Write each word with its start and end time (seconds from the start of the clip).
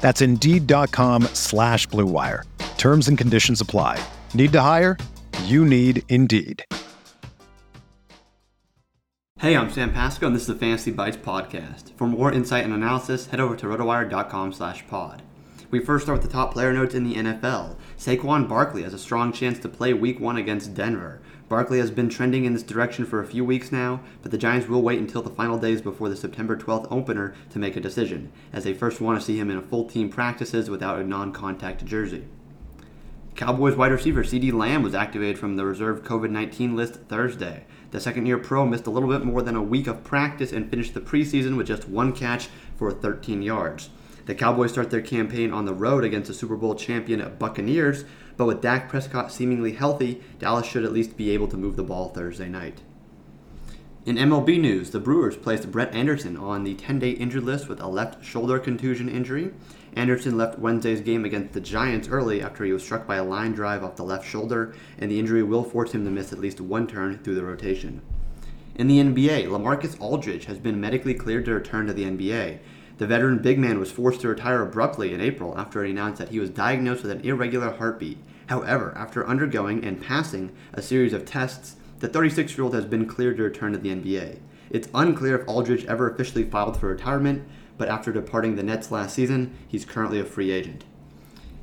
That's 0.00 0.20
Indeed.com 0.22 1.24
slash 1.34 1.86
BlueWire. 1.88 2.44
Terms 2.78 3.08
and 3.08 3.16
conditions 3.16 3.60
apply. 3.60 4.02
Need 4.34 4.52
to 4.52 4.60
hire? 4.62 4.96
You 5.44 5.64
need 5.64 6.02
Indeed. 6.08 6.64
Hey, 9.38 9.56
I'm 9.56 9.70
Sam 9.70 9.90
Pasco, 9.94 10.26
and 10.26 10.36
this 10.36 10.42
is 10.42 10.48
the 10.48 10.54
Fantasy 10.54 10.90
Bites 10.90 11.16
podcast. 11.16 11.96
For 11.96 12.06
more 12.06 12.30
insight 12.30 12.64
and 12.64 12.74
analysis, 12.74 13.28
head 13.28 13.40
over 13.40 13.56
to 13.56 13.66
rotowire.com 13.66 14.52
slash 14.52 14.86
pod. 14.86 15.22
We 15.70 15.78
first 15.78 16.06
start 16.06 16.18
with 16.18 16.28
the 16.28 16.32
top 16.32 16.52
player 16.52 16.72
notes 16.72 16.96
in 16.96 17.04
the 17.04 17.14
NFL. 17.14 17.76
Saquon 17.96 18.48
Barkley 18.48 18.82
has 18.82 18.92
a 18.92 18.98
strong 18.98 19.32
chance 19.32 19.56
to 19.60 19.68
play 19.68 19.92
week 19.92 20.18
one 20.18 20.36
against 20.36 20.74
Denver. 20.74 21.20
Barkley 21.48 21.78
has 21.78 21.92
been 21.92 22.08
trending 22.08 22.44
in 22.44 22.54
this 22.54 22.64
direction 22.64 23.06
for 23.06 23.20
a 23.20 23.26
few 23.26 23.44
weeks 23.44 23.70
now, 23.70 24.00
but 24.20 24.32
the 24.32 24.38
Giants 24.38 24.66
will 24.66 24.82
wait 24.82 24.98
until 24.98 25.22
the 25.22 25.30
final 25.30 25.58
days 25.58 25.80
before 25.80 26.08
the 26.08 26.16
September 26.16 26.56
12th 26.56 26.88
opener 26.90 27.36
to 27.50 27.60
make 27.60 27.76
a 27.76 27.80
decision, 27.80 28.32
as 28.52 28.64
they 28.64 28.74
first 28.74 29.00
want 29.00 29.20
to 29.20 29.24
see 29.24 29.38
him 29.38 29.48
in 29.48 29.58
a 29.58 29.62
full 29.62 29.84
team 29.84 30.08
practices 30.08 30.68
without 30.68 30.98
a 30.98 31.04
non 31.04 31.32
contact 31.32 31.84
jersey. 31.84 32.24
Cowboys 33.36 33.76
wide 33.76 33.92
receiver 33.92 34.24
CeeDee 34.24 34.52
Lamb 34.52 34.82
was 34.82 34.94
activated 34.94 35.38
from 35.38 35.54
the 35.54 35.64
reserve 35.64 36.02
COVID 36.02 36.30
19 36.30 36.74
list 36.74 36.94
Thursday. 37.08 37.62
The 37.92 38.00
second 38.00 38.26
year 38.26 38.38
pro 38.38 38.66
missed 38.66 38.88
a 38.88 38.90
little 38.90 39.08
bit 39.08 39.24
more 39.24 39.40
than 39.40 39.54
a 39.54 39.62
week 39.62 39.86
of 39.86 40.02
practice 40.02 40.50
and 40.50 40.68
finished 40.68 40.94
the 40.94 41.00
preseason 41.00 41.56
with 41.56 41.68
just 41.68 41.88
one 41.88 42.12
catch 42.12 42.48
for 42.76 42.90
13 42.90 43.42
yards. 43.42 43.90
The 44.30 44.36
Cowboys 44.36 44.70
start 44.70 44.90
their 44.90 45.02
campaign 45.02 45.50
on 45.50 45.64
the 45.64 45.74
road 45.74 46.04
against 46.04 46.28
the 46.28 46.34
Super 46.34 46.54
Bowl 46.54 46.76
champion 46.76 47.34
Buccaneers, 47.40 48.04
but 48.36 48.46
with 48.46 48.60
Dak 48.60 48.88
Prescott 48.88 49.32
seemingly 49.32 49.72
healthy, 49.72 50.22
Dallas 50.38 50.68
should 50.68 50.84
at 50.84 50.92
least 50.92 51.16
be 51.16 51.30
able 51.30 51.48
to 51.48 51.56
move 51.56 51.74
the 51.74 51.82
ball 51.82 52.10
Thursday 52.10 52.48
night. 52.48 52.80
In 54.06 54.14
MLB 54.14 54.60
news, 54.60 54.90
the 54.90 55.00
Brewers 55.00 55.36
placed 55.36 55.72
Brett 55.72 55.92
Anderson 55.92 56.36
on 56.36 56.62
the 56.62 56.76
10 56.76 57.00
day 57.00 57.10
injured 57.10 57.42
list 57.42 57.68
with 57.68 57.80
a 57.80 57.88
left 57.88 58.24
shoulder 58.24 58.60
contusion 58.60 59.08
injury. 59.08 59.50
Anderson 59.96 60.38
left 60.38 60.60
Wednesday's 60.60 61.00
game 61.00 61.24
against 61.24 61.52
the 61.52 61.60
Giants 61.60 62.06
early 62.06 62.40
after 62.40 62.64
he 62.64 62.72
was 62.72 62.84
struck 62.84 63.08
by 63.08 63.16
a 63.16 63.24
line 63.24 63.50
drive 63.50 63.82
off 63.82 63.96
the 63.96 64.04
left 64.04 64.24
shoulder, 64.24 64.72
and 64.96 65.10
the 65.10 65.18
injury 65.18 65.42
will 65.42 65.64
force 65.64 65.90
him 65.90 66.04
to 66.04 66.10
miss 66.12 66.32
at 66.32 66.38
least 66.38 66.60
one 66.60 66.86
turn 66.86 67.18
through 67.18 67.34
the 67.34 67.44
rotation. 67.44 68.00
In 68.76 68.86
the 68.86 69.00
NBA, 69.00 69.48
LaMarcus 69.48 70.00
Aldridge 70.00 70.44
has 70.44 70.58
been 70.58 70.80
medically 70.80 71.14
cleared 71.14 71.46
to 71.46 71.54
return 71.54 71.88
to 71.88 71.92
the 71.92 72.04
NBA. 72.04 72.60
The 73.00 73.06
veteran 73.06 73.38
big 73.38 73.58
man 73.58 73.78
was 73.78 73.90
forced 73.90 74.20
to 74.20 74.28
retire 74.28 74.60
abruptly 74.60 75.14
in 75.14 75.22
April 75.22 75.58
after 75.58 75.82
it 75.82 75.90
announced 75.90 76.18
that 76.18 76.28
he 76.28 76.38
was 76.38 76.50
diagnosed 76.50 77.02
with 77.02 77.12
an 77.12 77.22
irregular 77.22 77.70
heartbeat. 77.70 78.18
However, 78.48 78.92
after 78.94 79.26
undergoing 79.26 79.82
and 79.82 80.02
passing 80.02 80.52
a 80.74 80.82
series 80.82 81.14
of 81.14 81.24
tests, 81.24 81.76
the 82.00 82.08
36 82.08 82.58
year 82.58 82.64
old 82.64 82.74
has 82.74 82.84
been 82.84 83.06
cleared 83.06 83.38
to 83.38 83.44
return 83.44 83.72
to 83.72 83.78
the 83.78 83.88
NBA. 83.88 84.40
It's 84.68 84.90
unclear 84.92 85.38
if 85.38 85.48
Aldridge 85.48 85.86
ever 85.86 86.10
officially 86.10 86.44
filed 86.44 86.78
for 86.78 86.88
retirement, 86.88 87.48
but 87.78 87.88
after 87.88 88.12
departing 88.12 88.56
the 88.56 88.62
Nets 88.62 88.90
last 88.90 89.14
season, 89.14 89.56
he's 89.66 89.86
currently 89.86 90.20
a 90.20 90.24
free 90.26 90.50
agent. 90.50 90.84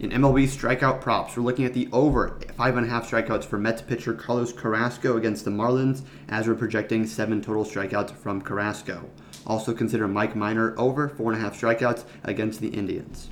In 0.00 0.10
MLB 0.10 0.44
strikeout 0.44 1.00
props, 1.00 1.34
we're 1.34 1.44
looking 1.44 1.64
at 1.64 1.72
the 1.72 1.88
over 1.92 2.36
5.5 2.58 3.04
strikeouts 3.04 3.44
for 3.46 3.56
Mets 3.56 3.80
pitcher 3.80 4.12
Carlos 4.12 4.52
Carrasco 4.52 5.16
against 5.16 5.46
the 5.46 5.50
Marlins, 5.50 6.02
as 6.28 6.46
we're 6.46 6.54
projecting 6.54 7.06
7 7.06 7.40
total 7.40 7.64
strikeouts 7.64 8.14
from 8.14 8.42
Carrasco. 8.42 9.08
Also 9.46 9.72
consider 9.72 10.06
Mike 10.06 10.36
Minor 10.36 10.74
over 10.78 11.08
4.5 11.08 11.52
strikeouts 11.52 12.04
against 12.24 12.60
the 12.60 12.68
Indians. 12.68 13.30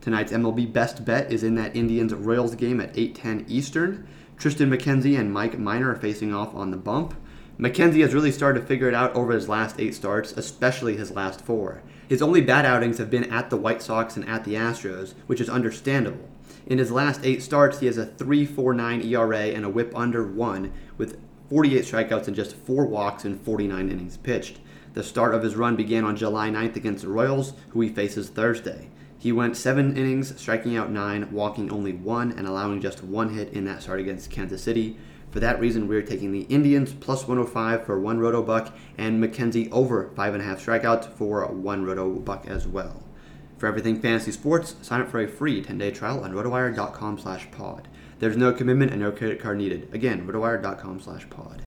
Tonight's 0.00 0.32
MLB 0.32 0.72
best 0.72 1.04
bet 1.04 1.32
is 1.32 1.42
in 1.42 1.54
that 1.56 1.76
Indians 1.76 2.14
Royals 2.14 2.54
game 2.54 2.80
at 2.80 2.94
8:10 2.94 3.44
Eastern. 3.48 4.06
Triston 4.38 4.74
McKenzie 4.74 5.18
and 5.18 5.32
Mike 5.32 5.58
Minor 5.58 5.90
are 5.90 5.96
facing 5.96 6.32
off 6.32 6.54
on 6.54 6.70
the 6.70 6.76
bump. 6.76 7.14
McKenzie 7.58 8.00
has 8.00 8.14
really 8.14 8.32
started 8.32 8.60
to 8.60 8.66
figure 8.66 8.88
it 8.88 8.94
out 8.94 9.14
over 9.14 9.32
his 9.32 9.48
last 9.48 9.78
eight 9.78 9.94
starts, 9.94 10.32
especially 10.32 10.96
his 10.96 11.10
last 11.10 11.42
four. 11.42 11.82
His 12.08 12.22
only 12.22 12.40
bad 12.40 12.64
outings 12.64 12.96
have 12.96 13.10
been 13.10 13.30
at 13.30 13.50
the 13.50 13.58
White 13.58 13.82
Sox 13.82 14.16
and 14.16 14.26
at 14.26 14.44
the 14.44 14.54
Astros, 14.54 15.12
which 15.26 15.42
is 15.42 15.50
understandable. 15.50 16.30
In 16.66 16.78
his 16.78 16.90
last 16.90 17.20
eight 17.22 17.42
starts, 17.42 17.80
he 17.80 17.86
has 17.86 17.98
a 17.98 18.06
3.49 18.06 19.04
ERA 19.04 19.54
and 19.54 19.66
a 19.66 19.68
whip 19.68 19.92
under 19.94 20.26
1, 20.26 20.72
with 20.96 21.18
48 21.50 21.84
strikeouts 21.84 22.26
and 22.26 22.34
just 22.34 22.56
4 22.56 22.86
walks 22.86 23.26
in 23.26 23.38
49 23.38 23.90
innings 23.90 24.16
pitched. 24.16 24.58
The 24.94 25.04
start 25.04 25.34
of 25.34 25.42
his 25.42 25.56
run 25.56 25.76
began 25.76 26.04
on 26.04 26.16
July 26.16 26.50
9th 26.50 26.76
against 26.76 27.02
the 27.02 27.10
Royals, 27.10 27.52
who 27.70 27.80
he 27.80 27.88
faces 27.88 28.28
Thursday. 28.28 28.88
He 29.18 29.32
went 29.32 29.56
7 29.56 29.96
innings, 29.96 30.38
striking 30.40 30.76
out 30.76 30.90
9, 30.90 31.30
walking 31.30 31.70
only 31.70 31.92
1, 31.92 32.32
and 32.32 32.46
allowing 32.46 32.80
just 32.80 33.04
1 33.04 33.34
hit 33.34 33.52
in 33.52 33.64
that 33.66 33.82
start 33.82 34.00
against 34.00 34.30
Kansas 34.30 34.62
City. 34.62 34.96
For 35.30 35.40
that 35.40 35.60
reason, 35.60 35.86
we're 35.86 36.02
taking 36.02 36.32
the 36.32 36.42
Indians 36.42 36.92
plus 36.92 37.28
105 37.28 37.86
for 37.86 38.00
one 38.00 38.18
roto 38.18 38.42
buck 38.42 38.74
and 38.98 39.22
McKenzie 39.22 39.70
over 39.70 40.10
5.5 40.16 40.56
strikeouts 40.56 41.12
for 41.12 41.46
one 41.46 41.84
roto 41.84 42.10
buck 42.14 42.46
as 42.48 42.66
well. 42.66 43.04
For 43.58 43.66
everything 43.66 44.00
fantasy 44.00 44.32
sports, 44.32 44.74
sign 44.80 45.02
up 45.02 45.10
for 45.10 45.20
a 45.20 45.28
free 45.28 45.62
10-day 45.62 45.90
trial 45.90 46.24
on 46.24 46.32
rotowire.com 46.32 47.18
slash 47.18 47.46
pod. 47.50 47.88
There's 48.18 48.36
no 48.36 48.52
commitment 48.52 48.90
and 48.90 49.00
no 49.00 49.12
credit 49.12 49.38
card 49.38 49.58
needed. 49.58 49.88
Again, 49.92 50.26
rotowire.com 50.26 51.00
slash 51.00 51.28
pod. 51.28 51.58